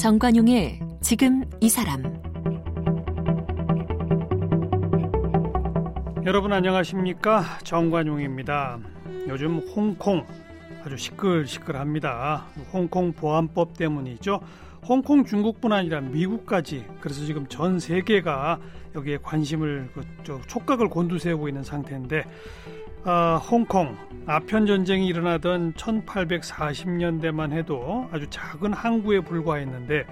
[0.00, 2.02] 정관용의 지금 이 사람
[6.24, 8.78] 여러분 안녕하십니까 정관용입니다.
[9.28, 10.24] 요즘 홍콩
[10.82, 12.46] 아주 시끌시끌합니다.
[12.72, 14.40] 홍콩 보안법 때문이죠.
[14.88, 18.58] 홍콩 중국뿐 아니라 미국까지 그래서 지금 전 세계가
[18.94, 22.24] 여기에 관심을 그, 촉각을 곤두세우고 있는 상태인데
[23.02, 23.96] 아, 홍콩
[24.26, 30.04] 아편 전쟁이 일어나던 1840년대만 해도 아주 작은 항구에 불과했는데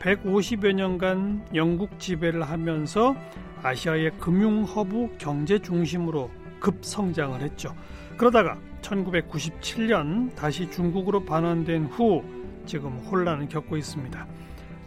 [0.00, 3.16] 150여 년간 영국 지배를 하면서
[3.62, 6.30] 아시아의 금융 허브 경제 중심으로
[6.60, 7.74] 급성장을 했죠.
[8.18, 12.22] 그러다가 1997년 다시 중국으로 반환된 후
[12.66, 14.26] 지금 혼란을 겪고 있습니다.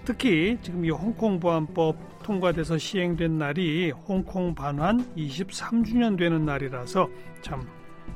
[0.10, 7.08] 특히 지금 이 홍콩 보안법 통과돼서 시행된 날이 홍콩 반환 23주년 되는 날이라서
[7.44, 7.62] 참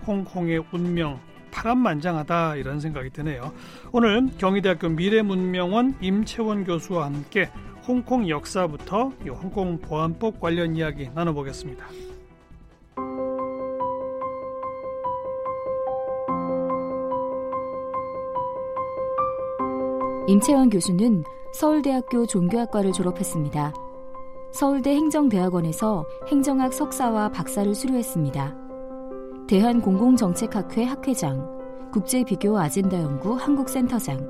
[0.08, 1.20] 홍콩의 운명
[1.52, 3.54] 파란만장하다 이런 생각이 드네요.
[3.92, 7.52] 오늘 경희대학교 미래문명원 임채원 교수와 함께
[7.88, 11.86] 홍콩 역사부터 이 홍콩 보안법 관련 이야기 나눠보겠습니다.
[20.26, 23.74] 임채원 교수는 서울대학교 종교학과를 졸업했습니다.
[24.52, 28.56] 서울대 행정대학원에서 행정학 석사와 박사를 수료했습니다.
[29.48, 31.48] 대한공공정책학회 학회장,
[31.92, 34.28] 국제비교 아젠다 연구 한국센터장,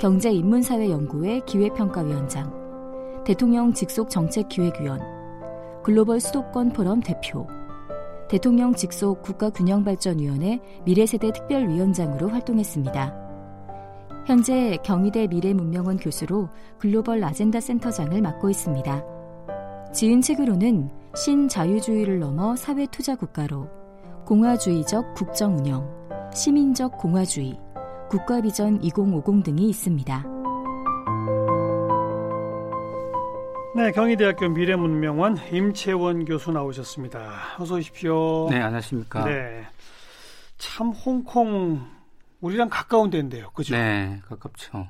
[0.00, 2.52] 경제인문사회연구회 기획평가위원장,
[3.24, 5.00] 대통령 직속 정책기획위원,
[5.84, 7.46] 글로벌 수도권 포럼 대표,
[8.28, 13.25] 대통령 직속 국가균형발전위원회 미래세대 특별위원장으로 활동했습니다.
[14.26, 19.04] 현재 경희대 미래문명원 교수로 글로벌 아젠다 센터장을 맡고 있습니다.
[19.94, 23.68] 지은 책으로는 신자유주의를 넘어 사회투자 국가로
[24.26, 25.88] 공화주의적 국정 운영,
[26.34, 27.56] 시민적 공화주의,
[28.10, 30.24] 국가비전 2050 등이 있습니다.
[33.76, 37.30] 네, 경희대학교 미래문명원 임채원 교수 나오셨습니다.
[37.60, 38.48] 어서 오십시오.
[38.50, 39.24] 네, 안녕하십니까.
[39.24, 39.66] 네.
[40.58, 41.80] 참 홍콩
[42.40, 43.50] 우리랑 가까운 데인데요.
[43.50, 43.74] 그죠?
[43.74, 44.88] 네, 가깝죠.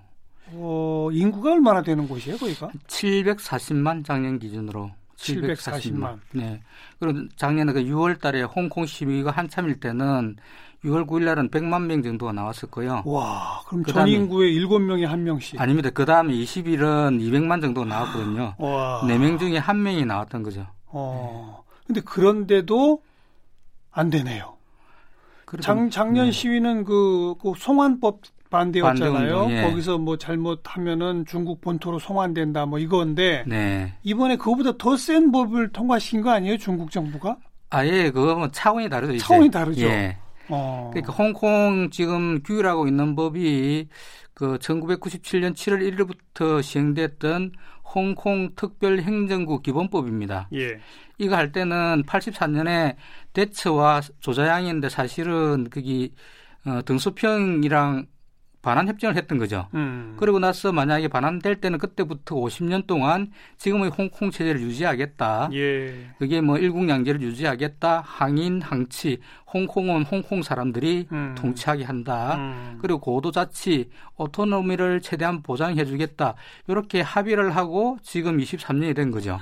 [0.52, 2.70] 어, 인구가 얼마나 되는 곳이에요, 거기가?
[2.86, 4.90] 740만 작년 기준으로.
[5.16, 5.56] 740만.
[5.56, 6.18] 740만.
[6.32, 6.60] 네.
[7.00, 10.36] 그리고 작년에 그 6월 달에 홍콩 시위가 한참일 때는
[10.84, 13.02] 6월 9일 날은 100만 명 정도가 나왔었고요.
[13.06, 15.58] 와, 그럼 그전 인구의 7명에 1명씩.
[15.58, 15.90] 아닙니다.
[15.90, 18.54] 그 다음에 20일은 200만 정도가 나왔거든요.
[18.58, 19.00] 와.
[19.02, 20.66] 4명 중에 1명이 나왔던 거죠.
[20.86, 21.64] 어.
[21.64, 21.82] 네.
[21.86, 23.02] 근데 그런데도
[23.90, 24.55] 안 되네요.
[25.60, 26.32] 작, 작년 네.
[26.32, 28.20] 시위는 그, 그 송환법
[28.50, 29.46] 반대였잖아요.
[29.50, 29.62] 예.
[29.62, 33.94] 거기서 뭐 잘못하면은 중국 본토로 송환된다 뭐 이건데 네.
[34.02, 37.36] 이번에 그거보다 더 센 법을 통과시킨 거 아니에요 중국 정부가?
[37.70, 39.16] 아예 그거 뭐 차원이 다르죠.
[39.18, 39.86] 차원이 다르죠.
[39.86, 40.16] 예.
[40.48, 40.90] 어.
[40.92, 43.88] 그러니까 홍콩 지금 규율하고 있는 법이
[44.32, 47.52] 그 1997년 7월 1일부터 시행됐던
[47.94, 50.48] 홍콩 특별행정구 기본법입니다.
[50.54, 50.80] 예.
[51.18, 52.96] 이거 할 때는 84년에
[53.32, 56.12] 대처와 조자양인데 사실은 거기
[56.66, 58.06] 어, 등소평이랑
[58.66, 59.68] 반환 협정을 했던 거죠.
[59.74, 60.16] 음.
[60.18, 65.50] 그리고 나서 만약에 반환될 때는 그때부터 50년 동안 지금의 홍콩 체제를 유지하겠다.
[65.52, 65.94] 예.
[66.18, 68.02] 그게 뭐 일국 양제를 유지하겠다.
[68.04, 69.20] 항인, 항치,
[69.54, 71.36] 홍콩은 홍콩 사람들이 음.
[71.38, 72.34] 통치하게 한다.
[72.38, 72.78] 음.
[72.82, 76.34] 그리고 고도자치, 오토노미를 최대한 보장해 주겠다.
[76.66, 79.38] 이렇게 합의를 하고 지금 23년이 된 거죠.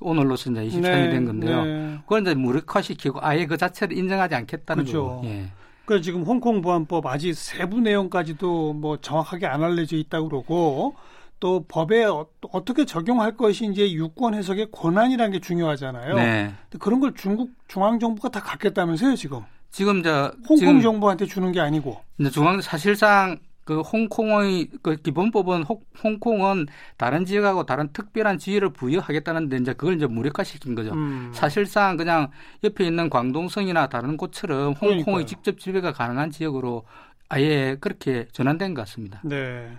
[0.00, 1.64] 오늘로서 이제 24년이 네, 된 건데요.
[1.64, 1.98] 네.
[2.00, 5.16] 그걸 이제 무력화시키고 아예 그 자체를 인정하지 않겠다는 그렇죠.
[5.16, 5.28] 거죠.
[5.28, 5.50] 예.
[5.84, 10.94] 그 지금 홍콩 보안법 아직 세부 내용까지도 뭐 정확하게 안 알려져 있다고 그러고
[11.40, 12.26] 또 법에 어,
[12.64, 16.14] 떻게 적용할 것이 이제 유권 해석의 권한이라는 게 중요하잖아요.
[16.14, 16.54] 네.
[16.78, 19.40] 그런 걸 중국 중앙 정부가 다 갖겠다면서요 지금?
[19.70, 22.00] 지금 저 홍콩 지금 정부한테 주는 게 아니고.
[22.32, 25.64] 중앙 사실상 그 홍콩의 그 기본법은
[26.02, 26.66] 홍콩은
[26.96, 30.92] 다른 지역하고 다른 특별한 지위를 부여하겠다는데 이제 그걸 이제 무력화시킨 거죠.
[30.92, 31.30] 음.
[31.32, 32.30] 사실상 그냥
[32.62, 35.26] 옆에 있는 광동성이나 다른 곳처럼 홍콩의 그러니까요.
[35.26, 36.84] 직접 지배가 가능한 지역으로
[37.28, 39.20] 아예 그렇게 전환된 것 같습니다.
[39.24, 39.70] 네.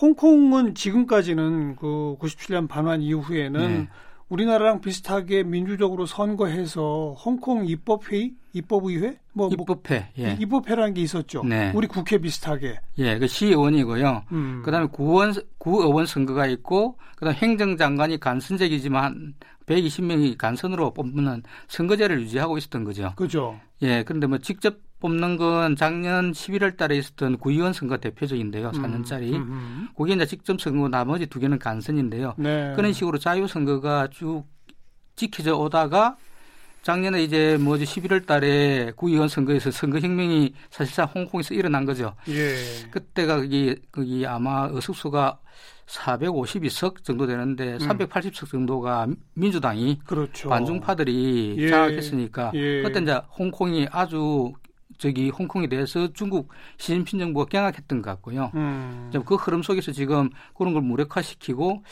[0.00, 3.88] 홍콩은 지금까지는 그 97년 반환 이후에는 네.
[4.28, 10.36] 우리나라랑 비슷하게 민주적으로 선거해서 홍콩 입법회의, 입법의회, 뭐, 뭐 입법회, 예.
[10.38, 11.44] 입법회라는 게 있었죠.
[11.44, 11.72] 네.
[11.74, 12.78] 우리 국회 비슷하게.
[12.98, 14.24] 예, 그 시의원이고요.
[14.32, 14.62] 음.
[14.64, 19.34] 그다음에 구원 구의원 선거가 있고, 그다음 행정장관이 간선제이지만
[19.68, 23.12] 120명이 간선으로 뽑는 선거제를 유지하고 있었던 거죠.
[23.16, 23.60] 그죠.
[23.82, 28.72] 예, 그런데 뭐 직접 뽑는 건 작년 11월 달에 있었던 구의원 선거 대표적인데요.
[28.72, 29.34] 4년짜리.
[29.34, 29.88] 음, 음, 음.
[29.96, 32.34] 그게 이제 직접 선거 나머지 두 개는 간선인데요.
[32.38, 32.72] 네.
[32.74, 34.44] 그런 식으로 자유 선거가 쭉
[35.14, 36.16] 지켜져 오다가
[36.82, 42.14] 작년에 이제 뭐지 11월 달에 구의원 선거에서 선거혁명이 사실상 홍콩에서 일어난 거죠.
[42.28, 42.54] 예.
[42.90, 45.38] 그때가 거기, 거기 아마 의석수가
[45.86, 47.78] 452석 정도 되는데 음.
[47.78, 50.48] 380석 정도가 민주당이 그렇죠.
[50.48, 51.68] 반중파들이 예.
[51.68, 52.82] 장악했으니까 예.
[52.82, 54.52] 그때 이제 홍콩이 아주
[54.98, 58.50] 저기 홍콩에 대해서 중국 시진핑 정부가 경악했던 것 같고요.
[58.54, 59.10] 음.
[59.24, 61.84] 그 흐름 속에서 지금 그런 걸 무력화시키고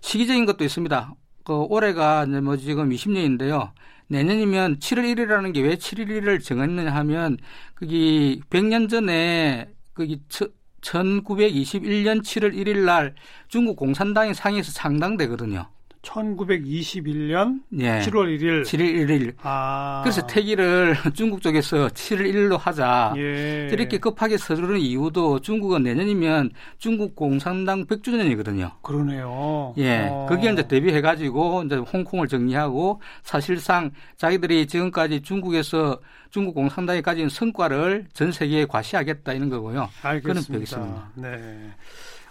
[0.00, 1.14] 시기적인 것도 있습니다.
[1.44, 3.70] 그 올해가 이제 뭐 지금 20년인데요.
[4.10, 7.38] 내년이면 7월 1일이라는 게 왜 7월 1일을 정했느냐 하면
[7.74, 10.18] 그게 100년 전에 그게
[10.82, 13.14] 1921년 7월 1일 날
[13.48, 15.68] 중국 공산당이 상에서 창당되거든요.
[16.02, 18.00] 1921년 예.
[18.00, 18.62] 7월 1일.
[18.62, 19.34] 7월 1일.
[19.42, 20.00] 아.
[20.02, 23.14] 그래서 태기를 중국 쪽에서 7월 1일로 하자.
[23.16, 23.68] 예.
[23.70, 28.80] 이렇게 급하게 서두르는 이유도 중국은 내년이면 중국 공산당 100주년이거든요.
[28.82, 29.74] 그러네요.
[29.76, 30.08] 예.
[30.10, 30.26] 어.
[30.28, 35.98] 거기에 이제 대비해가지고 이제 홍콩을 정리하고 사실상 자기들이 지금까지 중국에서
[36.30, 39.90] 중국 공산당이 가진 성과를 전 세계에 과시하겠다 이런 거고요.
[40.02, 40.76] 알겠습니다.
[40.76, 41.70] 그런 네.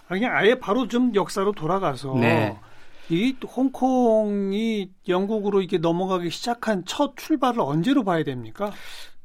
[0.08, 2.56] 그냥 아예 바로 좀 역사로 돌아가서 네.
[3.10, 8.72] 이 홍콩이 영국으로 이게 넘어가기 시작한 첫 출발을 언제로 봐야 됩니까?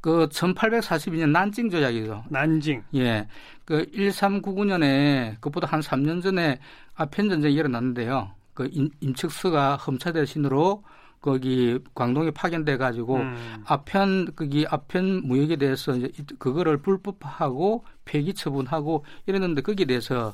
[0.02, 2.26] 그 1842년 난징 조약이죠.
[2.30, 2.84] 난징.
[2.96, 3.28] 예.
[3.64, 6.60] 그 1399년에 그보다 한 3년 전에
[6.96, 8.32] 아편 전쟁이 일어났는데요.
[8.54, 10.84] 그 임, 임측스가 험차 대신으로
[11.22, 13.64] 거기 광동에 파견돼 가지고 음.
[13.66, 20.34] 아편 거기 아편 무역에 대해서 이제 그거를 불법화하고 폐기 처분하고 이랬는데 거기에 대해서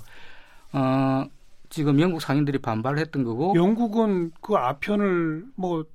[0.73, 1.25] 어
[1.71, 5.85] 지금 영국 상인들이 반발을 했던 거고 영국은 그 아편을 뭐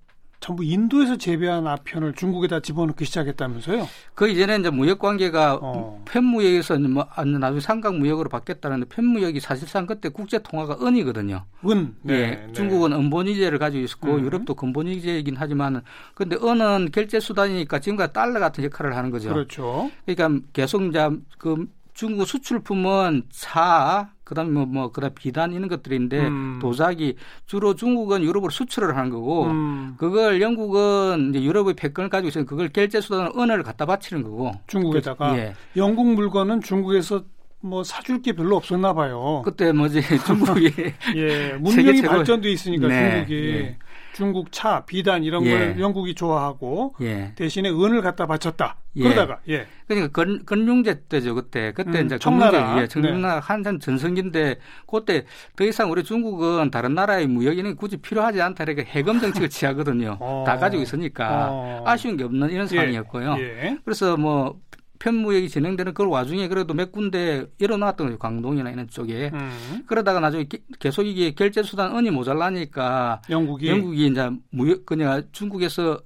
[0.41, 3.87] 전부 인도에서 재배한 아편을 중국에다 집어넣기 시작했다면서요?
[4.15, 6.03] 그 이전에 이제 무역 관계가 어.
[6.07, 7.07] 펜무역에서 뭐
[7.39, 11.45] 나중에 삼각 무역으로 바뀌었다는데 펜무역이 사실상 그때 국제 통화가 은이거든요.
[11.67, 11.97] 은.
[12.03, 12.27] 네, 예.
[12.47, 12.53] 네.
[12.53, 14.25] 중국은 은본위제를 가지고 있었고 음.
[14.25, 15.83] 유럽도 근본위제이긴 하지만
[16.15, 19.31] 근데 은은 결제 수단이니까 지금과 달러 같은 역할을 하는 거죠.
[19.31, 19.91] 그렇죠.
[20.05, 21.09] 그러니까 계속 이제
[21.39, 26.59] 그 중국 수출품은 차, 그다음에 뭐, 뭐 그다음 비단 이런 것들인데 음.
[26.61, 27.15] 도자기
[27.47, 29.95] 주로 중국은 유럽으로 수출을 하는 거고 음.
[29.97, 35.39] 그걸 영국은 이제 유럽의 패권을 가지고 있으니 그걸 결제 수단으로 은을 갖다 바치는 거고 중국에다가
[35.39, 35.55] 예.
[35.77, 37.23] 영국 물건은 중국에서
[37.61, 39.43] 뭐 사줄 게 별로 없었나 봐요.
[39.45, 40.73] 그때 뭐지 중국이
[41.15, 43.11] 예 문명이 발전돼 있으니까 네.
[43.11, 43.79] 중국이 예.
[44.17, 45.51] 중국 차, 비단 이런 예.
[45.51, 47.33] 걸 영국이 좋아하고 예.
[47.37, 48.79] 대신에 은을 갖다 바쳤다.
[48.97, 49.03] 예.
[49.03, 49.67] 그러다가 예.
[49.87, 53.41] 그러니까 건, 건룡제 때죠 그때 그때 음, 이제 청나라 예, 청나라 네.
[53.43, 59.21] 한참 전성기인데 그때 더 이상 우리 중국은 다른 나라의 무역인이 굳이 필요하지 않다 이렇게 해금
[59.21, 60.17] 정책을 취하거든요.
[60.19, 60.45] 어.
[60.47, 61.83] 다 가지고 있으니까 어.
[61.85, 62.69] 아쉬운 게 없는 이런 예.
[62.69, 63.37] 상황이었고요.
[63.39, 63.79] 예.
[63.85, 64.59] 그래서 뭐
[65.07, 68.19] 편무역이 진행되는 그 와중에 그래도 몇 군데 일어났던 거죠.
[68.19, 69.31] 광동이나 이런 쪽에.
[69.33, 69.85] 음.
[69.87, 70.47] 그러다가 나중에
[70.81, 76.01] 계속 이게 결제 수단 은이 모자라니까 영국이 영국이 이제 무역 그냥 중국에서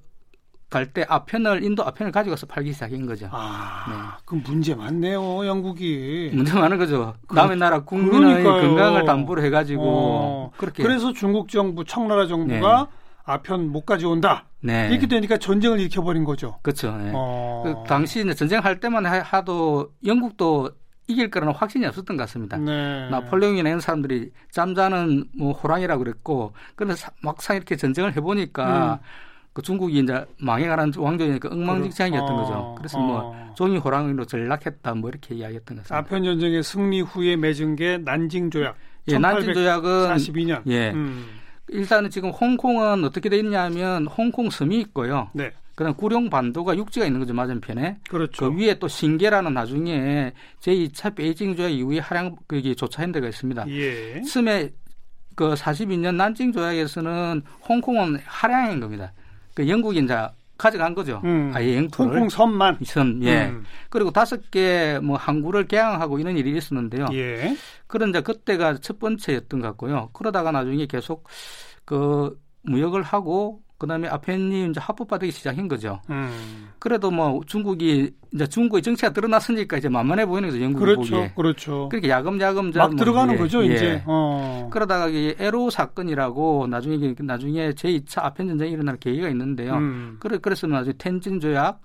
[0.69, 3.27] 갈 때 아편을 인도 아편을 가져가서 팔기 시작한 거죠.
[3.31, 4.21] 아, 네.
[4.23, 6.29] 그 문제 많네요, 영국이.
[6.33, 7.13] 문제 많은 거죠.
[7.27, 8.61] 그, 남의 나라 국민의 그러니까요.
[8.61, 10.81] 건강을 담보로 해가지고 어, 그렇게.
[10.83, 13.00] 그래서 중국 정부, 청나라 정부가 네.
[13.23, 14.45] 아편 못 가져온다.
[14.61, 14.89] 네.
[14.91, 16.59] 이렇게 되니까 전쟁을 일으켜버린 거죠.
[16.61, 16.95] 그렇죠.
[16.95, 17.11] 네.
[17.13, 17.63] 어...
[17.65, 20.71] 그 당시 이제 전쟁할 때만 하도 영국도
[21.07, 22.57] 이길 거라는 확신이 없었던 것 같습니다.
[22.57, 23.09] 네.
[23.09, 29.05] 나폴레옹이나 이런 사람들이 짬자는 뭐 호랑이라고 그랬고 그래서 막상 이렇게 전쟁을 해보니까 음.
[29.53, 32.75] 그 중국이 이제 망해가는 왕조니까 엉망진창이었던 어, 거죠.
[32.77, 33.33] 그래서 뭐 어.
[33.33, 35.97] 뭐 종이 호랑이로 전락했다 뭐 이렇게 이야기했던 것 같습니다.
[35.97, 38.77] 아편 전쟁의 승리 후에 맺은 게 난징 조약.
[39.09, 40.61] 예, 난징 조약은 42년.
[40.67, 40.91] 예.
[40.91, 41.40] 음.
[41.71, 45.29] 일단은 지금 홍콩은 어떻게 돼 있냐면 홍콩 섬이 있고요.
[45.33, 45.51] 네.
[45.75, 47.97] 그다음 구룡 반도가 육지가 있는 거죠 맞은편에.
[48.09, 48.51] 그렇죠.
[48.53, 53.67] 그 위에 또 신계라는 나중에 제2차 베이징 조약 이후에 하량 그게 조차한 데가 있습니다.
[53.69, 54.21] 예.
[54.23, 54.69] 섬에
[55.35, 59.13] 그 42년 난징 조약에서는 홍콩은 하량인 겁니다.
[59.53, 60.13] 그 영국이 이제
[60.61, 61.21] 가져간 거죠.
[61.23, 61.51] 음.
[61.55, 62.13] 아예 영토를.
[62.13, 62.77] 홍콩 섬만.
[62.85, 63.47] 섬, 예.
[63.47, 63.63] 음.
[63.89, 67.07] 그리고 다섯 개 뭐 항구를 개항하고 이런 일이 있었는데요.
[67.13, 67.55] 예.
[67.87, 70.09] 그런데 그때가 첫 번째였던 것 같고요.
[70.13, 71.27] 그러다가 나중에 계속
[71.85, 75.99] 그 무역을 하고 그다음에 아펜이 이제 합법화되기 시작한 거죠.
[76.11, 76.69] 음.
[76.77, 80.61] 그래도 뭐 중국이 이제 중국의 정체가 드러났으니까 이제 만만해 보이는 거죠.
[80.61, 81.31] 영국이 그렇죠, 보기에.
[81.35, 81.89] 그렇죠.
[81.89, 83.73] 그렇게 야금야금 막 뭐, 들어가는 예, 거죠, 예.
[83.73, 84.03] 이제.
[84.05, 84.69] 어.
[84.71, 89.73] 그러다가 이 에로 사건이라고 나중에 나중에 제2차 아펜 전쟁이 일어날 계기가 있는데요.
[89.77, 90.17] 음.
[90.19, 91.81] 그래 그래서 나중에 텐진 조약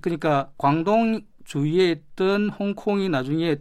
[0.00, 3.56] 그러니까 광동 주위에 있던 홍콩이 나중에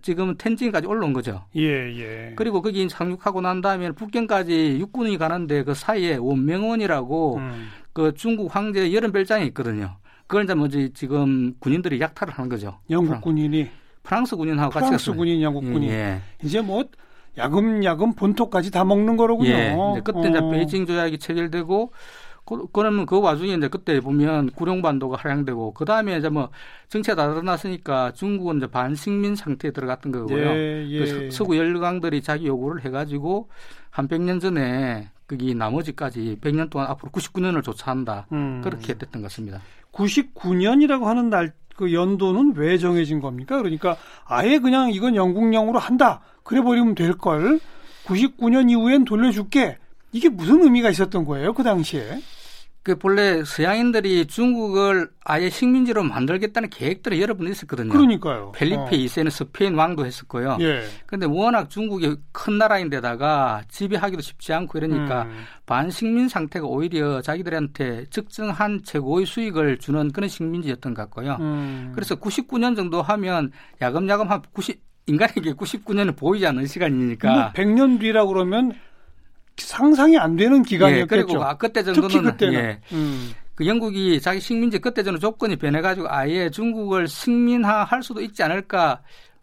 [0.00, 1.44] 지금 텐진까지 올라온 거죠.
[1.56, 2.32] 예, 예.
[2.36, 7.68] 그리고 거기 상륙하고 난 다음에 북경까지 육군이 가는데 그 사이에 원명원이라고 음.
[7.92, 9.96] 그 중국 황제 여름 별장이 있거든요.
[10.26, 12.78] 그걸 이제 뭐지 지금 군인들이 약탈을 하는 거죠.
[12.90, 13.68] 영국 군인이
[14.02, 15.90] 프랑스 군인하고 프랑스 같이 프랑스 군인, 영국 군인.
[15.90, 16.20] 예.
[16.42, 16.84] 이제 뭐
[17.36, 19.50] 야금야금 본토까지 다 먹는 거로군요.
[19.50, 20.00] 예.
[20.04, 20.28] 그때 어.
[20.28, 21.92] 이제 베이징 조약이 체결되고
[22.44, 26.50] 그, 그러면 그 와중에 이제 그때 보면 구룡반도가 할양되고 그 다음에 이제 뭐
[26.88, 30.46] 정치가 다 드러났으니까 중국은 이제 반식민 상태에 들어갔던 거고요.
[30.46, 30.98] 예, 예.
[30.98, 33.48] 그 서구 열강들이 자기 요구를 해가지고
[33.90, 38.26] 한 100년 전에 거기 나머지까지 100년 동안 앞으로 99년을 조차한다.
[38.32, 38.60] 음.
[38.62, 39.60] 그렇게 됐던 것 같습니다.
[39.92, 43.56] 99년이라고 하는 날 그 연도는 왜 정해진 겁니까?
[43.58, 46.20] 그러니까 아예 그냥 이건 영국령으로 한다.
[46.42, 47.60] 그래 버리면 될 걸.
[48.04, 49.78] 99년 이후엔 돌려줄게.
[50.12, 52.20] 이게 무슨 의미가 있었던 거예요, 그 당시에?
[52.84, 57.90] 그 본래 서양인들이 중국을 아예 식민지로 만들겠다는 계획들이 여러 번 있었거든요.
[57.90, 58.50] 그러니까요.
[58.56, 58.88] 펠리페 어.
[58.90, 60.56] 2세는 스페인 왕도 했었고요.
[60.60, 60.82] 예.
[61.06, 65.44] 근데 워낙 중국이 큰 나라인데다가 지배하기도 쉽지 않고 이러니까 음.
[65.64, 71.36] 반식민 상태가 오히려 자기들한테 적정한 최고의 수익을 주는 그런 식민지였던 것 같고요.
[71.38, 71.92] 음.
[71.94, 77.52] 그래서 99년 정도 하면 야금야금 한 90, 인간에게 99년은 보이지 않는 시간이니까.
[77.54, 78.72] 100년 뭐 뒤라고 그러면
[79.56, 81.16] 상상이 안 되는 기간이었겠죠.
[81.16, 82.54] 예, 그리고 아, 그때 정도는 그때는.
[82.54, 83.32] 예, 음.
[83.54, 89.02] 그 영국이 자기 식민지 그때 저는 조건이 변해가지고 아예 중국을 식민화할 수도 있지 않을까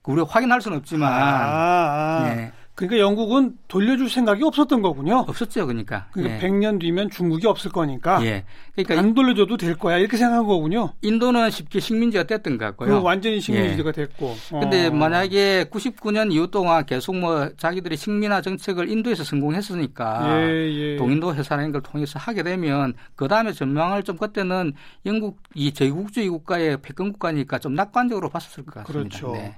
[0.10, 2.36] 우리가 확인할 수는 없지만 아, 아.
[2.36, 2.52] 예.
[2.80, 5.26] 그러니까 영국은 돌려줄 생각이 없었던 거군요.
[5.28, 6.08] 없었죠, 그러니까.
[6.14, 6.40] 그러니까 예.
[6.50, 8.24] 100년 뒤면 중국이 없을 거니까.
[8.26, 8.46] 예.
[8.74, 10.94] 그러니까 안 돌려줘도 될 거야 이렇게 생각한 거군요.
[11.02, 13.04] 인도는 쉽게 식민지가 됐던 것 같고요.
[13.04, 13.92] 완전히 식민지가 예.
[13.92, 14.34] 됐고.
[14.62, 14.92] 근데 어.
[14.92, 20.96] 만약에 99년 이후 동안 계속 뭐 자기들이 식민화 정책을 인도에서 성공했으니까 예, 예.
[20.96, 24.72] 동인도 회사라는 걸 통해서 하게 되면 그 다음에 전망을 좀 그때는
[25.06, 29.18] 영국 이 제국주의 국가의 패권 국가니까 좀 낙관적으로 봤었을 것 같습니다.
[29.20, 29.34] 그렇죠.
[29.34, 29.54] 네.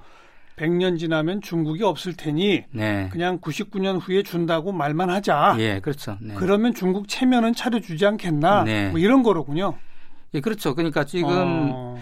[0.56, 3.08] 100년 지나면 중국이 없을 테니 네.
[3.12, 5.56] 그냥 99년 후에 준다고 말만 하자.
[5.58, 6.16] 예, 그렇죠.
[6.20, 6.34] 네.
[6.34, 8.64] 그러면 중국 체면은 차려주지 않겠나?
[8.64, 8.90] 네.
[8.90, 9.74] 뭐 이런 거로군요.
[10.34, 10.74] 예, 그렇죠.
[10.74, 11.98] 그러니까 지금 어.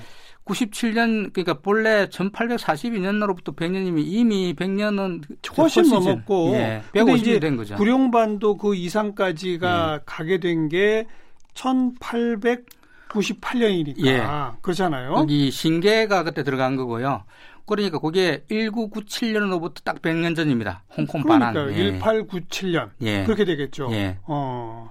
[0.47, 5.23] 97년 그러니까 본래 1842년으로부터 100년이면 이미 100년은
[5.57, 7.77] 훨씬 넘었고 예, 150이 된 거죠.
[7.77, 10.01] 구룡반도 그 이상까지가 예.
[10.07, 11.07] 가게 된 게
[11.55, 14.23] 1898년이니까 예.
[14.63, 15.15] 그렇잖아요.
[15.17, 17.25] 여기 신계가 그때 들어간 거고요.
[17.71, 20.83] 그러니까 그게 1997년으로부터 딱 100년 전입니다.
[20.97, 21.23] 홍콩.
[21.23, 21.99] 그러니까 예.
[21.99, 22.91] 1897년.
[23.03, 23.25] 예.
[23.25, 23.89] 그렇게 되겠죠.
[23.93, 24.19] 예.
[24.25, 24.91] 어.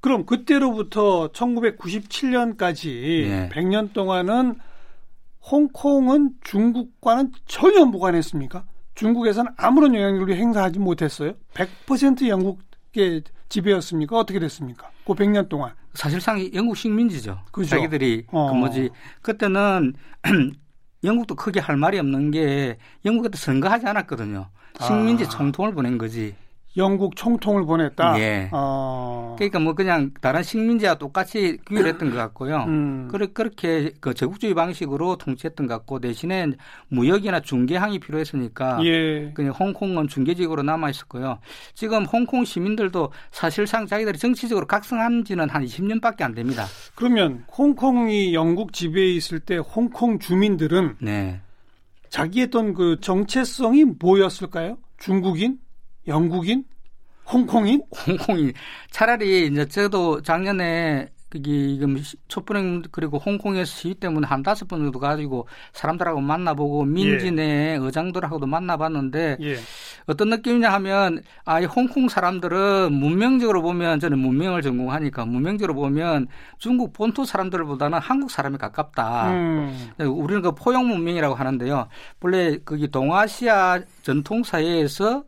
[0.00, 2.88] 그럼 그때로부터 1997년까지
[3.24, 3.48] 예.
[3.52, 4.54] 100년 동안은
[5.50, 8.64] 홍콩은 중국과는 전혀 무관했습니까?
[8.94, 11.34] 중국에서는 아무런 영향력을 행사하지 못했어요.
[11.54, 14.16] 100% 영국의 지배였습니까?
[14.16, 14.90] 어떻게 됐습니까?
[15.04, 15.72] 그 100년 동안.
[15.94, 17.40] 사실상 영국 식민지죠.
[17.50, 17.70] 그죠?
[17.70, 18.50] 자기들이 어.
[18.50, 18.90] 그 뭐지
[19.22, 19.94] 그때는
[21.06, 24.48] 영국도 크게 할 말이 없는 게 영국 그때 선거하지 않았거든요.
[24.80, 25.28] 식민지 아.
[25.28, 26.34] 총통을 보낸 거지.
[26.76, 28.18] 영국 총통을 보냈다.
[28.20, 28.48] 예.
[28.52, 29.34] 어...
[29.38, 32.64] 그러니까 뭐 그냥 다른 식민지와 똑같이 규율했던 것 같고요.
[32.66, 33.08] 음.
[33.10, 36.46] 그렇게 그 제국주의 방식으로 통치했던 것 같고 대신에
[36.88, 39.32] 무역이나 중개항이 필요했으니까 예.
[39.32, 41.38] 그냥 홍콩은 중개직으로 남아 있었고요.
[41.74, 46.66] 지금 홍콩 시민들도 사실상 자기들이 정치적으로 각성한 지는 한 20년밖에 안 됩니다.
[46.94, 51.40] 그러면 홍콩이 영국 지배에 있을 때 홍콩 주민들은 네.
[52.08, 54.78] 자기 했던 그 정체성이 뭐였을까요?
[54.98, 55.58] 중국인?
[56.06, 56.64] 영국인?
[57.30, 57.82] 홍콩인?
[58.06, 58.52] 홍콩인.
[58.90, 65.00] 차라리 이제 저도 작년에 그게 지금 촛불행 그리고 홍콩에서 시위 때문에 한 다섯 번 정도
[65.00, 67.78] 가지고 사람들하고 만나보고 민지 내 예.
[67.80, 69.56] 의장들하고도 만나봤는데 예.
[70.06, 76.92] 어떤 느낌이냐 하면 아, 이 홍콩 사람들은 문명적으로 보면 저는 문명을 전공하니까 문명적으로 보면 중국
[76.92, 79.30] 본토 사람들보다는 한국 사람이 가깝다.
[79.30, 79.90] 음.
[79.98, 81.88] 우리는 그 포용 문명이라고 하는데요.
[82.20, 85.24] 원래 거기 동아시아 전통 사회에서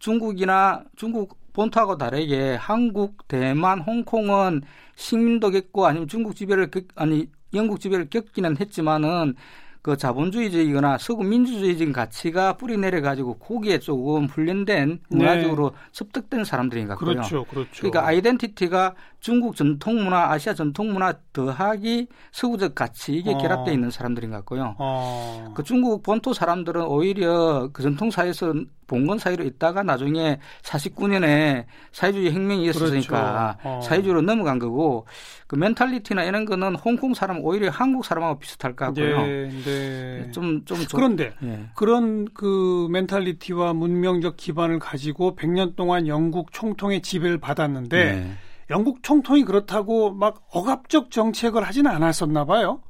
[0.00, 4.62] 중국이나 중국 본토하고 다르게 한국, 대만, 홍콩은
[4.96, 9.34] 식민도 겪고 아니면 중국 지배를 겪, 아니 영국 지배를 겪기는 했지만은
[9.82, 15.16] 그 자본주의적이거나 서구 민주주의적인 가치가 뿌리 내려 가지고 거기에 조금 훈련된 네.
[15.16, 15.76] 문화적으로 네.
[15.92, 17.14] 습득된 사람들인 것 같고요.
[17.14, 17.70] 그렇죠, 그렇죠.
[17.78, 23.38] 그러니까 아이덴티티가 중국 전통 문화, 아시아 전통 문화 더하기 서구적 가치 이게 어.
[23.38, 24.76] 결합되어 있는 사람들인 것 같고요.
[24.78, 25.52] 어.
[25.54, 28.54] 그 중국 본토 사람들은 오히려 그 전통 사회에서
[28.86, 33.78] 봉건 사회로 있다가 나중에 49년에 사회주의 혁명이 있었으니까 그렇죠.
[33.78, 33.80] 어.
[33.82, 35.06] 사회주의로 넘어간 거고
[35.46, 39.22] 그 멘탈리티나 이런 거는 홍콩 사람 오히려 한국 사람하고 비슷할 것 같고요.
[39.22, 40.30] 네, 네.
[40.32, 41.66] 좀, 좀, 좀 그런데 예.
[41.76, 48.32] 그런 그 멘탈리티와 문명적 기반을 가지고 100년 동안 영국 총통의 지배를 받았는데 네.
[48.70, 52.80] 영국 총통이 그렇다고 막 억압적 정책을 하지는 않았었나 봐요.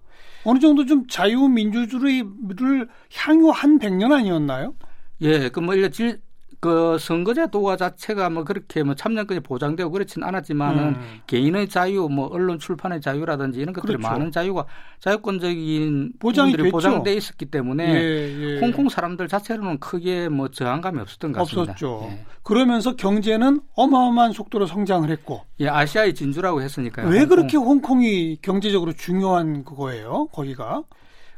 [0.45, 4.75] 어느 정도 좀 자유민주주의를 향유한 100년 아니었나요?
[5.23, 6.21] 예, 그뭐 질,
[6.61, 11.21] 그 선거제 도가 자체가 뭐 그렇게 뭐 참여권이 보장되고 그렇지는 않았지만은 음.
[11.27, 14.07] 개인의 자유, 뭐 언론 출판의 자유라든지 이런 것들이 그렇죠.
[14.07, 14.67] 많은 자유가
[14.99, 18.61] 자유권적인 보장이 보장돼 있었기 때문에 예, 예.
[18.61, 21.73] 홍콩 사람들 자체로는 크게 뭐 저항감이 없었던 것 같습니다.
[21.73, 22.09] 없었죠.
[22.11, 22.25] 예.
[22.43, 25.43] 그러면서 경제는 어마어마한 속도로 성장을 했고.
[25.61, 27.09] 예, 아시아의 진주라고 했으니까요.
[27.09, 27.37] 왜 홍콩.
[27.37, 30.29] 그렇게 홍콩이 경제적으로 중요한 그거예요?
[30.33, 30.83] 거기가?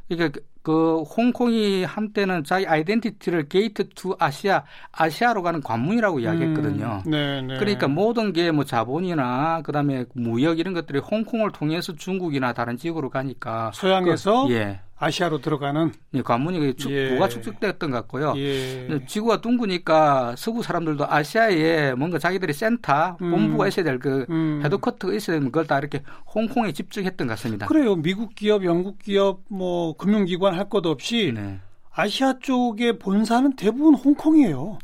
[0.09, 7.03] 그러니까 그 홍콩이 한때는 자기 아이덴티티를 gate to Asia 아시아로 가는 관문이라고 이야기했거든요.
[7.07, 7.57] 음, 네, 네.
[7.59, 13.71] 그러니까 모든 게 뭐 자본이나 그다음에 무역 이런 것들이 홍콩을 통해서 중국이나 다른 지역으로 가니까
[13.75, 14.81] 서양에서 그, 예.
[15.05, 17.09] 아시아로 들어가는 예, 관문이 축, 예.
[17.11, 18.35] 부가 축적됐던 것 같고요.
[18.37, 19.05] 예.
[19.07, 23.31] 지구가 둥그니까 서구 사람들도 아시아에 뭔가 자기들이 센터, 음.
[23.33, 24.61] 본부가 있어야 될그 음.
[24.65, 26.03] 헤드쿼터가 있어야 되는 걸 다 이렇게
[26.35, 27.67] 홍콩에 집중했던 것 같습니다.
[27.67, 27.97] 그래요.
[27.97, 31.59] 미국 기업, 영국 기업, 뭐 금융기관 할 것 없이 네.
[31.95, 34.79] 아시아 쪽의 본사는 대부분 홍콩이에요.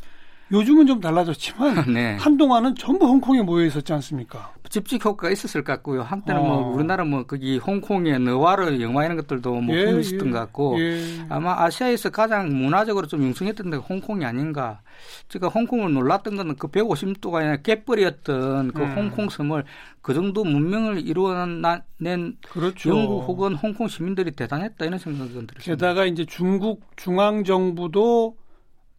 [0.50, 2.16] 요즘은 좀 달라졌지만 네.
[2.16, 4.52] 한동안은 전부 홍콩에 모여 있었지 않습니까?
[4.68, 6.02] 집중 효과가 있었을 것 같고요.
[6.02, 6.60] 한때는 뭐 어.
[6.60, 10.80] 뭐 우리나라 뭐 거기 홍콩의 너와르 영화 이런 것들도 뭐 예, 풍미있었던 예, 것 같고
[10.80, 11.26] 예.
[11.28, 14.80] 아마 아시아에서 가장 문화적으로 좀 융성했던 데가 홍콩이 아닌가.
[15.28, 18.96] 제가 홍콩을 놀랐던 거는 그 150도가 아니라 깨버렸던 그 음.
[18.96, 19.64] 홍콩 섬을
[20.02, 22.90] 그 정도 문명을 이루어낸 그렇죠.
[22.90, 25.62] 영국 혹은 홍콩 시민들이 대단했다 이런 생각은 들었습니다.
[25.62, 28.36] 게다가 이제 중국 중앙 정부도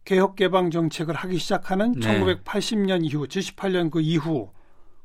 [0.04, 2.20] 개혁 개방 정책을 하기 시작하는 네.
[2.20, 4.50] 1980년 이후 78년 그 이후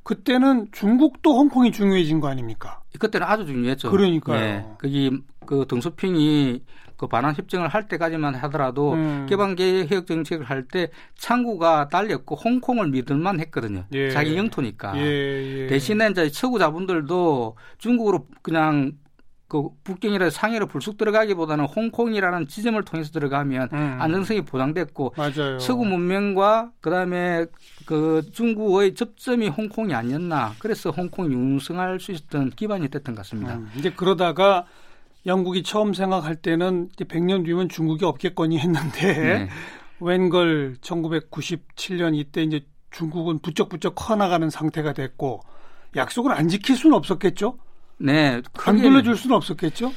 [0.05, 2.79] 그때는 중국도 홍콩이 중요해진 거 아닙니까?
[2.99, 3.89] 그때는 아주 중요했죠.
[3.89, 4.39] 그러니까요.
[4.39, 4.65] 네.
[4.79, 5.11] 거기
[5.47, 6.61] 그 등소핑이
[6.95, 9.25] 그 반환 협정을 할 때까지만 하더라도 음.
[9.27, 13.85] 개방 개혁 정책을 할 때 창구가 달렸고 홍콩을 믿을만 했거든요.
[13.93, 14.11] 예.
[14.11, 14.95] 자기 영토니까.
[14.97, 15.67] 예, 예.
[15.67, 18.93] 대신에 이제 서구 자본들도 중국으로 그냥
[19.47, 23.97] 그 북경이라 상해로 불쑥 들어가기보다는 홍콩이라는 지점을 통해서 들어가면 음.
[23.99, 25.59] 안정성이 보장됐고 맞아요.
[25.59, 27.45] 서구 문명과 그다음에
[27.85, 33.55] 그 중국의 접점이 홍콩이 아니었나 그래서 홍콩이 융성할 수 있었던 기반이 됐던 것 같습니다.
[33.57, 33.69] 음.
[33.77, 34.65] 이제 그러다가
[35.27, 39.49] 영국이 처음 생각할 때는 이제 100년 뒤면 중국이 없겠거니 했는데 네.
[39.99, 45.41] 웬걸 1997년 이때 이제 중국은 부쩍부쩍 커나가는 상태가 됐고
[45.95, 47.57] 약속을 안 지킬 수는 없었겠죠.
[47.97, 48.41] 네.
[48.65, 49.91] 안 돌려줄 수는 없었겠죠?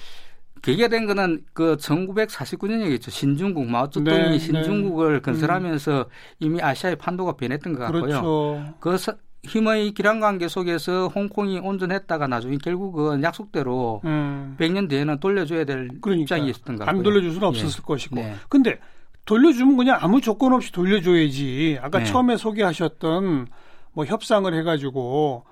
[0.63, 3.11] 계기가 된 거는 그 1949년이겠죠.
[3.11, 5.21] 신중국 마오쩌둥이 네, 네, 신중국을 네.
[5.21, 6.05] 건설하면서 음.
[6.41, 8.03] 이미 아시아의 판도가 변했던 것 같고요.
[8.03, 8.75] 그렇죠.
[8.81, 8.97] 그
[9.45, 14.57] 힘의 기란 관계 속에서 홍콩이 온전했다가 나중에 결국은 약속대로 음.
[14.59, 16.23] 100년 뒤에는 돌려줘야 될 그러니까.
[16.23, 16.99] 입장이 있었던 것 같고요.
[16.99, 17.83] 안 돌려줄 수는 없었을 네.
[17.87, 18.17] 것이고.
[18.17, 18.35] 네.
[18.49, 18.79] 근데
[19.25, 21.79] 돌려주면 그냥 아무 조건 없이 돌려줘야지.
[21.81, 22.05] 아까 네.
[22.05, 23.47] 처음에 소개하셨던
[23.93, 25.45] 뭐 협상을 해가지고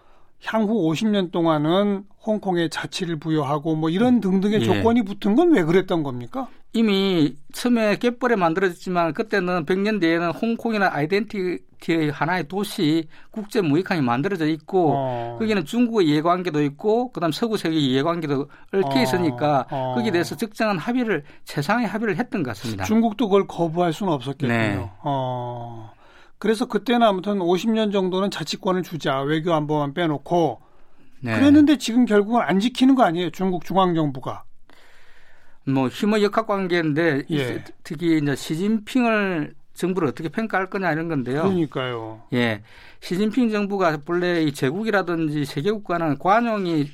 [0.44, 4.64] 향후 50년 동안은 홍콩에 자치를 부여하고 뭐 이런 등등의 예.
[4.64, 6.48] 조건이 붙은 건 왜 그랬던 겁니까?
[6.72, 14.92] 이미 처음에 갯벌에 만들어졌지만 그때는 100년 뒤에는 홍콩이나 아이덴티티의 하나의 도시 국제 무역항이 만들어져 있고
[14.94, 15.36] 어.
[15.38, 19.02] 거기는 중국의 이해관계도 있고 그다음 서구 세계 이해관계도 얽혀 어.
[19.02, 19.94] 있으니까 어.
[19.96, 22.84] 거기에 대해서 적정한 합의를 최상의 합의를 했던 것 같습니다.
[22.84, 24.52] 중국도 그걸 거부할 수는 없었겠군요.
[24.52, 24.90] 네.
[26.36, 26.38] 어.
[26.38, 30.60] 그래서 그때는 아무튼 50년 정도는 자치권을 주자 외교 안보만 빼놓고
[31.20, 31.34] 네.
[31.34, 34.44] 그랬는데 지금 결국은 안 지키는 거 아니에요 중국 중앙 정부가.
[35.64, 37.64] 뭐 힘의 역학 관계인데 예.
[37.82, 41.42] 특히 이제 시진핑을 정부를 어떻게 평가할 거냐 이런 건데요.
[41.42, 42.22] 그러니까요.
[42.32, 42.62] 예.
[43.00, 46.86] 시진핑 정부가 본래 이 제국이라든지 세계 국가는 관용이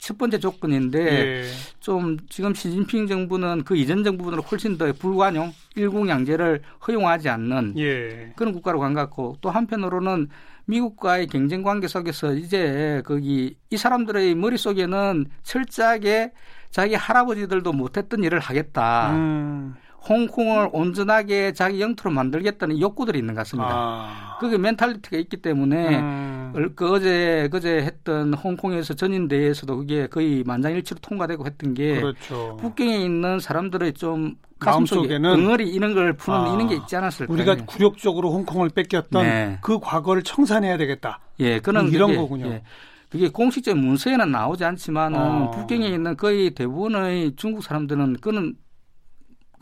[0.00, 0.98] 첫 번째 조건인데
[1.44, 1.44] 예.
[1.78, 8.32] 좀 지금 시진핑 정부는 그 이전 정부보다 훨씬 더 불관용, 일국양제를 허용하지 않는 예.
[8.34, 10.28] 그런 국가로 간 것 같고 또 한편으로는
[10.64, 16.32] 미국과의 경쟁 관계 속에서 이제 거기 이 사람들의 머릿속에는 철저하게
[16.70, 19.12] 자기 할아버지들도 못했던 일을 하겠다.
[19.12, 19.74] 음.
[20.08, 23.70] 홍콩을 온전하게 자기 영토로 만들겠다는 욕구들이 있는 것 같습니다.
[23.70, 24.36] 아.
[24.40, 26.72] 그게 멘탈리티가 있기 때문에 음.
[26.74, 32.56] 그 어제 그제 했던 홍콩에서 전인 대회에서도 그게 거의 만장일치로 통과되고 했던 게 그렇죠.
[32.60, 36.54] 북경에 있는 사람들의 좀 가슴속에는 응어리 이런 걸 푸는 아.
[36.54, 39.58] 이런 게 있지 않았을까 우리가 굴욕적으로 홍콩을 뺏겼던 네.
[39.60, 41.20] 그 과거를 청산해야 되겠다.
[41.40, 42.46] 예, 그런 이런 그게, 거군요.
[42.46, 42.62] 예.
[43.10, 45.50] 그게 공식적 문서에는 나오지 않지만 은 어.
[45.50, 48.54] 북경에 있는 거의 대부분의 중국 사람들은 그는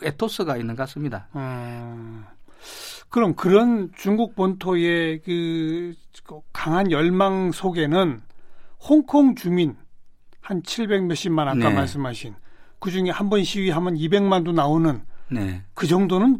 [0.03, 1.29] 에토스가 있는 것 같습니다.
[1.37, 2.25] 음,
[3.09, 5.95] 그럼 그런 중국 본토의 그
[6.53, 8.21] 강한 열망 속에는
[8.89, 9.77] 홍콩 주민
[10.41, 11.71] 한 700 몇십만 아까 네.
[11.75, 12.35] 말씀하신
[12.79, 15.63] 그 중에 한 번 시위하면 200만도 나오는 네.
[15.75, 16.39] 그 정도는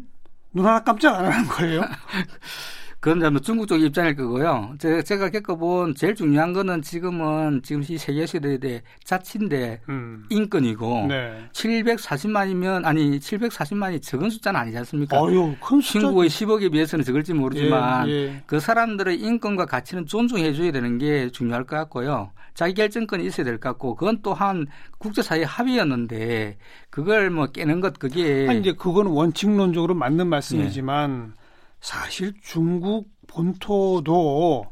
[0.53, 1.81] 눈 하나 깜짝 안 하는 거예요?
[2.99, 4.75] 그건 뭐 중국 쪽 입장일 거고요.
[4.77, 10.25] 제가, 제가 겪어본 제일 중요한 거는 지금은 지금 이 세계 시대의 자치인데 음.
[10.29, 11.45] 인권이고 네.
[11.53, 15.17] 740만이면 아니 740만이 적은 숫자는 아니지 않습니까?
[15.17, 15.99] 아유, 큰 숫자.
[16.01, 18.43] 중국의 10억에 비해서는 적을지 모르지만 예, 예.
[18.45, 22.31] 그 사람들의 인권과 가치는 존중해 줘야 되는 게 중요할 것 같고요.
[22.53, 26.57] 자기 결정권이 있어야 될 것 같고 그건 또한 국제사회 합의였는데
[26.89, 31.38] 그걸 뭐 깨는 것 그게 아니 이제 그거는 원칙론적으로 맞는 말씀이지만 네.
[31.81, 34.65] 사실 중국 본토도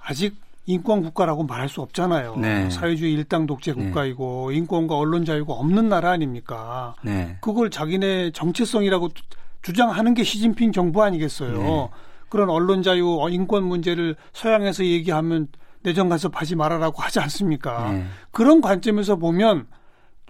[0.00, 2.36] 아직 인권 국가라고 말할 수 없잖아요.
[2.36, 2.68] 네.
[2.68, 3.84] 사회주의 일당 독재 네.
[3.84, 4.58] 국가이고 네.
[4.58, 6.94] 인권과 언론 자유가 없는 나라 아닙니까?
[7.02, 7.38] 네.
[7.40, 9.08] 그걸 자기네 정체성이라고
[9.62, 11.58] 주장하는 게 시진핑 정부 아니겠어요.
[11.58, 11.88] 네.
[12.28, 15.48] 그런 언론 자유, 어, 인권 문제를 서양에서 얘기하면
[15.82, 17.92] 내정 가서 하지 말아라고 하지 않습니까?
[17.92, 18.04] 네.
[18.30, 19.66] 그런 관점에서 보면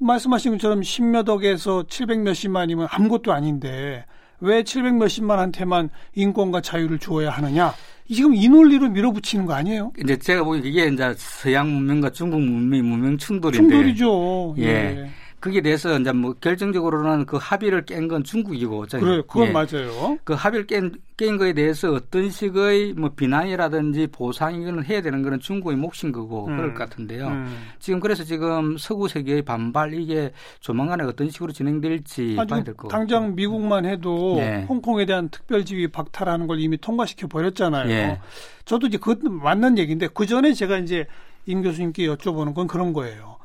[0.00, 4.04] 말씀하신 것처럼 10몇 억에서 700 몇십만이면 아무것도 아닌데
[4.40, 7.74] 왜 700 몇십만한테만 인권과 자유를 주어야 하느냐?
[8.10, 9.92] 지금 이 논리로 밀어붙이는 거 아니에요?
[10.02, 13.58] 이제 제가 보기엔 이게 이제 서양 문명과 중국 문명, 문명 충돌인데.
[13.58, 14.54] 충돌이죠.
[14.58, 14.64] 예.
[14.64, 15.10] 예.
[15.40, 18.86] 거기에 대해서 이제 뭐 결정적으로는 그 합의를 깬 건 중국이고.
[18.90, 19.52] 그래, 그건 예.
[19.52, 20.18] 맞아요.
[20.24, 25.76] 그 합의를 깬, 깬 거에 대해서 어떤 식의 뭐 비난이라든지 보상이거는 해야 되는 거는 중국의
[25.76, 26.56] 몫인 거고 음.
[26.56, 27.28] 그럴 것 같은데요.
[27.28, 27.56] 음.
[27.78, 32.88] 지금 그래서 지금 서구 세계의 반발 이게 조만간에 어떤 식으로 진행될지 봐야 될 거고.
[32.88, 34.64] 당장 미국만 해도 예.
[34.68, 37.90] 홍콩에 대한 특별지위 박탈하는 걸 이미 통과시켜 버렸잖아요.
[37.90, 38.20] 예.
[38.64, 41.06] 저도 이제 그것 맞는 얘기인데 그 전에 제가 이제
[41.46, 43.37] 임 교수님께 여쭤보는 건 그런 거예요.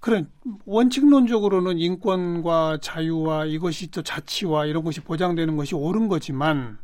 [0.00, 0.24] 그래
[0.66, 6.78] 원칙론적으로는 인권과 자유와 이것이 또 자치와 이런 것이 보장되는 것이 옳은 거지만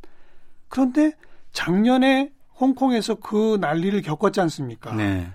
[0.69, 1.13] 그런데
[1.53, 4.95] 작년에 홍콩에서 그 난리를 겪었지 않습니까?
[4.95, 5.29] 네.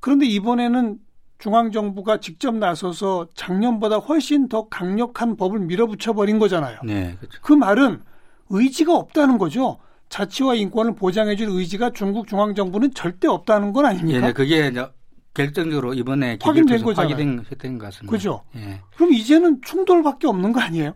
[0.00, 0.98] 그런데 이번에는
[1.38, 6.78] 중앙 정부가 직접 나서서 작년보다 훨씬 더 강력한 법을 밀어붙여 버린 거잖아요.
[6.84, 7.38] 네, 그렇죠.
[7.42, 8.02] 그 말은
[8.50, 9.78] 의지가 없다는 거죠.
[10.10, 14.26] 자치와 인권을 보장해줄 의지가 중국 중앙 정부는 절대 없다는 건 아닙니까?
[14.26, 14.70] 네, 그게
[15.34, 17.00] 결정적으로 이번에 확인된 거죠.
[17.00, 17.44] 확인된
[17.78, 18.10] 것 같습니다.
[18.10, 18.42] 그죠.
[18.56, 18.80] 예.
[18.96, 20.92] 그럼 이제는 충돌밖에 없는 거 아니에요?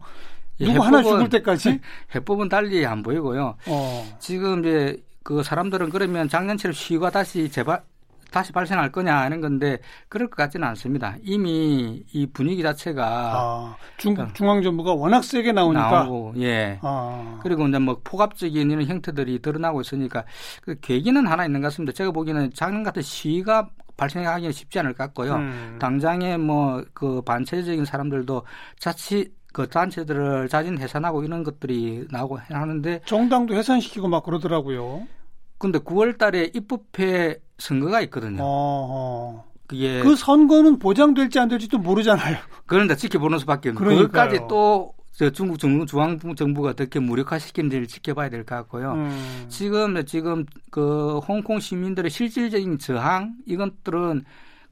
[0.60, 1.80] 예, 누구 하나 죽을 때까지
[2.14, 3.56] 해법은 달리 안 보이고요.
[3.66, 4.16] 어.
[4.18, 7.82] 지금 이제 그 사람들은 그러면 작년처럼 시위가 다시 재발
[8.30, 11.16] 다시 발생할 거냐 하는 건데 그럴 것 같지는 않습니다.
[11.22, 17.38] 이미 이 분위기 자체가 아, 중국 그러니까 중앙 정부가 워낙 세게 나오니까 나오고 예 아.
[17.44, 20.24] 그리고 이제 뭐 포갑적인 이런 형태들이 드러나고 있으니까
[20.62, 21.92] 그 계기는 하나 있는 것 같습니다.
[21.92, 25.36] 제가 보기에는 작년 같은 시위가 발생하기는 쉽지 않을 것 같고요.
[25.36, 25.76] 음.
[25.80, 28.42] 당장에 뭐 그 반체적인 사람들도
[28.78, 35.06] 자칫 그 단체들을 자진 해산하고 이런 것들이 나오고 하는데 정당도 해산시키고 막 그러더라고요.
[35.58, 38.42] 근데 9월 달에 입법회 선거가 있거든요.
[38.42, 39.44] 어허.
[39.66, 42.36] 그게 그 선거는 보장될지 안 될지도 모르잖아요.
[42.66, 43.82] 그런데 지켜보는 수밖에 없는.
[43.84, 44.92] 그것까지 또
[45.32, 48.94] 중국 정, 중앙 정부가 어떻게 무력화시키는지를 지켜봐야 될 것 같고요.
[48.94, 49.44] 음.
[49.48, 54.24] 지금 지금 그 홍콩 시민들의 실질적인 저항 이것들은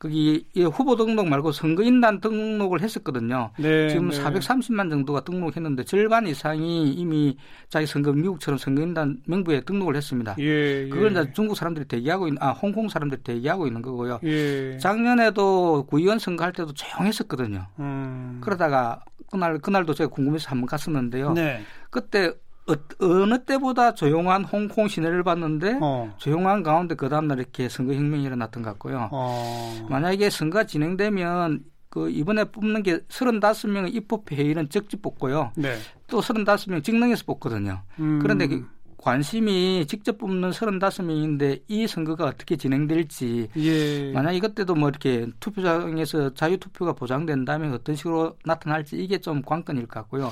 [0.02, 3.52] 거기 후보 등록 말고 선거인단 등록을 했었거든요.
[3.56, 4.20] 네, 지금 네.
[4.20, 7.36] 430만 정도가 등록했는데 절반 이상이 이미
[7.68, 10.34] 자기 선거 미국처럼 선거인단 명부에 등록을 했습니다.
[10.40, 11.20] 예, 그걸 예.
[11.20, 14.18] 이제 중국 사람들이 대기하고 있는 아 홍콩 사람들이 대기하고 있는 거고요.
[14.24, 14.76] 예.
[14.78, 17.68] 작년에도 구의원 선거할 때도 조용했었거든요.
[17.78, 18.40] 음.
[18.42, 21.32] 그러다가 그날 그날도 제가 궁금해서 한번 갔었는데요.
[21.34, 21.62] 네.
[21.90, 22.32] 그때
[22.66, 26.14] 어, 느 때보다 조용한 홍콩 시내를 봤는데 어.
[26.18, 29.08] 조용한 가운데 그 다음날 이렇게 선거 혁명이 일어났던 것 같고요.
[29.10, 29.86] 어.
[29.88, 35.52] 만약에 선거가 진행되면 그 이번에 뽑는 게 35명의 입법 회의는 적지 뽑고요.
[35.56, 35.76] 네.
[36.06, 37.82] 또 35명 직능에서 뽑거든요.
[37.98, 38.18] 음.
[38.22, 44.12] 그런데 그 관심이 직접 뽑는 35명인데 이 선거가 어떻게 진행될지 예.
[44.12, 49.86] 만약 이것 때도 뭐 이렇게 투표장에서 자유 투표가 보장된다면 어떤 식으로 나타날지 이게 좀 관건일
[49.86, 50.30] 것 같고요.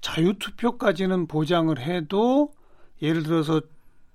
[0.00, 2.52] 자유투표까지는 보장을 해도
[3.02, 3.60] 예를 들어서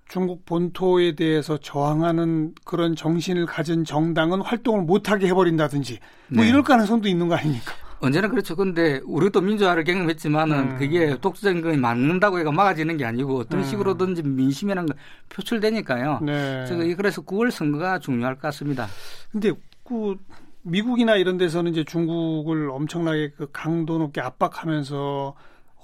[0.08, 6.50] 중국 본토에 대해서 저항하는 그런 정신을 가진 정당은 활동을 못하게 해버린다든지 뭐 네.
[6.50, 7.74] 이럴 가능성도 있는 거 아닙니까?
[8.00, 8.56] 언제나 그렇죠.
[8.56, 10.78] 근데 우리도 민주화를 경험했지만은 음.
[10.78, 13.64] 그게 독재적인 거 막는다고 해가 막아지는 게 아니고 어떤 음.
[13.64, 14.96] 식으로든지 민심이라는 거
[15.30, 16.20] 표출되니까요.
[16.22, 16.66] 네.
[16.98, 18.88] 그래서 9월 선거가 중요할 것 같습니다.
[19.32, 19.54] 근데
[19.86, 20.18] 그
[20.64, 25.34] 미국이나 이런 데서는 이제 중국을 엄청나게 그 강도 높게 압박하면서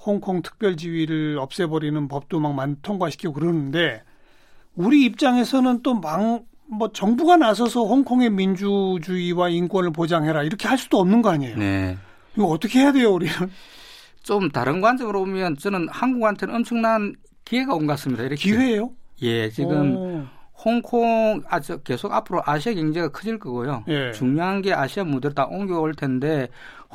[0.04, 4.02] 홍콩 특별지위를 없애버리는 법도 막 만, 통과시키고 그러는데
[4.74, 11.56] 우리 입장에서는 또막뭐 정부가 나서서 홍콩의 민주주의와 인권을 보장해라 이렇게 할 수도 없는 거 아니에요.
[11.56, 11.98] 네.
[12.36, 13.32] 이거 어떻게 해야 돼요, 우리는?
[14.22, 18.22] 좀 다른 관점으로 보면 저는 한국한테는 엄청난 기회가 온 것 같습니다.
[18.22, 18.36] 이렇게.
[18.36, 18.90] 기회예요?
[19.22, 20.24] 예, 지금 오.
[20.64, 23.84] 홍콩 아저 계속 앞으로 아시아 경제가 커질 거고요.
[23.88, 24.12] 예.
[24.12, 26.48] 중요한 게 아시아 무대로 다 옮겨올 텐데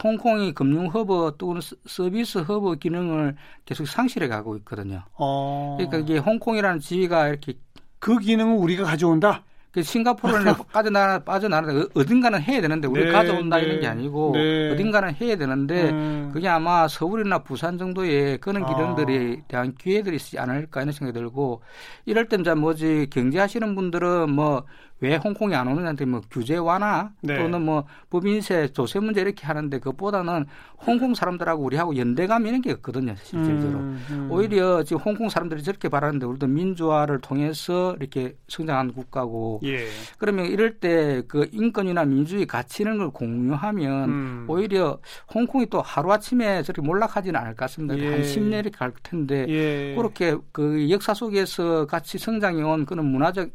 [0.03, 5.03] 홍콩이 금융 허브 또는 서비스 허브 기능을 계속 상실해 가고 있거든요.
[5.13, 5.77] 어.
[5.77, 7.53] 그러니까 이게 홍콩이라는 지위가 이렇게
[7.99, 9.43] 그 기능을 우리가 가져온다.
[9.75, 14.71] 그 싱가포르는 빠져나가 빠져나가는데 어딘가는 해야 되는데 우리 네, 가져온다 네, 이런 게 아니고 네.
[14.71, 16.29] 어딘가는 해야 되는데 음.
[16.33, 18.67] 그게 아마 서울이나 부산 정도의 그런 아.
[18.67, 19.47] 기능들이 아.
[19.49, 21.61] 대한 기회들이 있지 않을까 이런 생각이 들고
[22.05, 24.63] 이럴 땐 뭐지 경제하시는 분들은 뭐
[25.01, 27.37] 왜 홍콩이 안 오느냐한테 뭐 규제 완화 네.
[27.37, 30.45] 또는 뭐 법인세 조세 문제 이렇게 하는데 그것보다는
[30.85, 34.31] 홍콩 사람들하고 우리하고 연대감 이런 게 없거든요 실질적으로 음, 음.
[34.31, 39.85] 오히려 지금 홍콩 사람들이 저렇게 바라는데 우리도 민주화를 통해서 이렇게 성장한 국가고 예.
[40.17, 44.45] 그러면 이럴 때 그 인권이나 민주주의 가치 이런 걸 공유하면 음.
[44.47, 44.99] 오히려
[45.33, 48.09] 홍콩이 또 하루 아침에 저렇게 몰락하지는 않을 것 같습니다 예.
[48.09, 49.95] 한 10년 이렇게 갈 텐데 예.
[49.95, 53.49] 그렇게 그 역사 속에서 같이 성장해 온 그런 문화적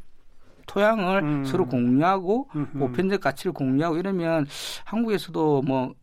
[0.71, 1.45] 토양을 음.
[1.45, 4.47] 서로 공유하고 보편적 가치를 공유하고 이러면
[4.85, 5.95] 한국에서도 뭐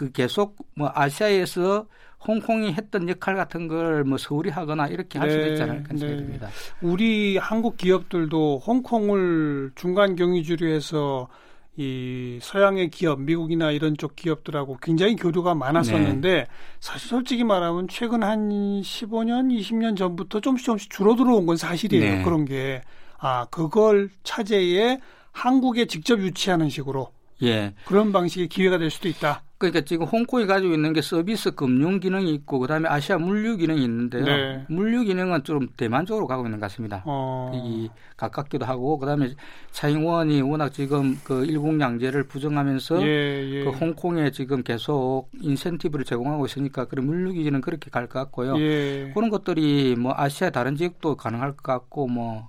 [0.00, 1.86] 그 계속 뭐 아시아에서
[2.26, 5.98] 홍콩이 했던 역할 같은 걸 뭐 서울이 하거나 이렇게 할 수도 네, 있지 않을까 네.
[5.98, 6.48] 생각됩니다.
[6.80, 11.28] 우리 한국 기업들도 홍콩을 중간 경유주로 해서
[11.76, 16.46] 이 서양의 기업, 미국이나 이런 쪽 기업들하고 굉장히 교류가 많았었는데 네.
[16.80, 18.48] 사실 솔직히 말하면 최근 한
[18.80, 22.16] 15년, 20년 전부터 조금씩 조금씩 줄어들어 온 건 사실이에요.
[22.16, 22.22] 네.
[22.22, 22.80] 그런 게.
[23.20, 24.98] 아, 그걸 차제에
[25.32, 27.74] 한국에 직접 유치하는 식으로 예.
[27.86, 29.42] 그런 방식의 기회가 될 수도 있다.
[29.58, 34.24] 그러니까 지금 홍콩이 가지고 있는 게 서비스 금융 기능이 있고 그다음에 아시아 물류 기능이 있는데요.
[34.24, 34.64] 네.
[34.70, 37.02] 물류 기능은 좀 대만적으로 가고 있는 것 같습니다.
[37.04, 37.52] 어.
[37.54, 39.34] 이 가깝기도 하고 그다음에
[39.70, 43.06] 차잉원이 워낙 지금 그 일국양제를 부정하면서 예,
[43.50, 43.64] 예.
[43.64, 48.58] 그 홍콩에 지금 계속 인센티브를 제공하고 있으니까 그런 물류 기능은 그렇게 갈 것 같고요.
[48.58, 49.10] 예.
[49.14, 52.48] 그런 것들이 뭐 아시아 다른 지역도 가능할 것 같고 뭐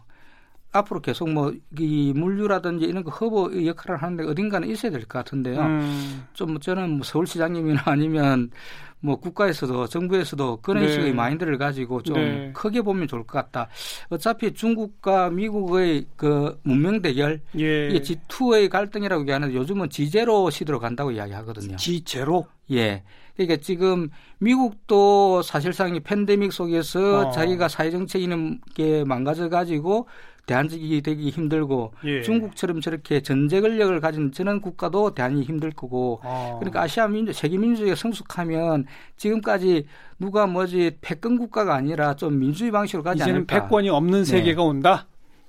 [0.72, 5.60] 앞으로 계속 뭐 이 물류라든지 이런 거 허브 역할을 하는데 어딘가는 있어야 될 것 같은데요.
[5.62, 6.24] 음.
[6.34, 8.52] 좀 저는 뭐 서울시장님이나 아니면
[9.00, 10.92] 뭐 국가에서도 정부에서도 그런 네.
[10.92, 12.52] 식의 마인드를 가지고 좀 네.
[12.54, 13.68] 크게 보면 좋을 것 같다.
[14.10, 17.88] 어차피 중국과 미국의 그 문명 대결 예.
[17.90, 21.78] 이게 G2의 갈등이라고 얘기하는데 요즘은 G0 시대로 간다고 이야기하거든요.
[21.78, 22.46] G0?
[22.74, 23.04] 예.
[23.36, 27.32] 그러니까 지금 미국도 사실상 이 팬데믹 속에서 어.
[27.32, 30.08] 자기가 사회 정책 이런 게 망가져 가지고
[30.46, 32.22] 대안이 되기 힘들고 예.
[32.24, 36.58] 중국처럼 저렇게 전제 권력을 가진 저런 국가도 대안이 힘들 거고 어.
[36.60, 38.86] 그러니까 아시아 민주 세계 민주주의가 성숙하면
[39.18, 39.86] 지금까지
[40.20, 43.62] 누가 뭐지 패권 국가가 아니라 좀 민주주의 방식으로 가지 이제는 않을까.
[43.62, 44.68] 패권이 없는 세계가 네.
[44.68, 45.08] 온다.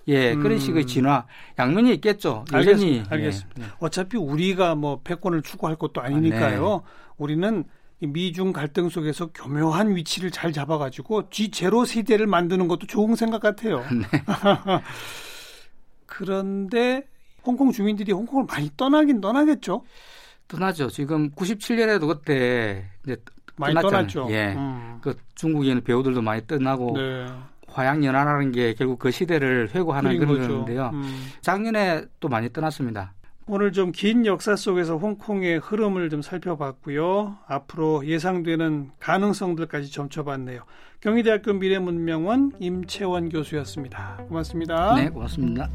[0.09, 0.43] 예, 음.
[0.43, 1.27] 그런 식의 진화
[1.59, 2.45] 양면이 있겠죠.
[2.53, 3.07] 알겠습니다.
[3.11, 3.63] 알겠습니다.
[3.63, 3.67] 예.
[3.79, 6.73] 어차피 우리가 뭐 패권을 추구할 것도 아니니까요.
[6.73, 7.15] 아, 네.
[7.19, 7.65] 우리는
[8.07, 13.85] 미중 갈등 속에서 교묘한 위치를 잘 잡아가지고 G0 세대를 만드는 것도 좋은 생각 같아요.
[13.91, 14.25] 네.
[16.07, 17.05] 그런데
[17.45, 19.85] 홍콩 주민들이 홍콩을 많이 떠나긴 떠나겠죠.
[20.49, 20.89] 떠나죠.
[20.91, 23.17] 지금 97년에도 그때 이제
[23.57, 24.07] 많이 떠났잖아요.
[24.07, 24.29] 떠났죠.
[24.31, 24.55] 예.
[24.55, 24.99] 음.
[25.01, 27.27] 그 중국에 는 배우들도 많이 떠나고 네.
[27.69, 30.91] 화양 연화라는 게 결국 그 시대를 회고하는 그런 건데요.
[30.93, 31.31] 음.
[31.41, 33.15] 작년에 또 많이 떠났습니다.
[33.55, 37.37] 오늘 좀 긴 역사 속에서 홍콩의 흐름을 좀 살펴봤고요.
[37.47, 40.63] 앞으로 예상되는 가능성들까지 점쳐봤네요.
[41.01, 44.25] 경희대학교 미래문명원 임채원 교수였습니다.
[44.29, 44.95] 고맙습니다.
[44.95, 45.69] 네, 고맙습니다.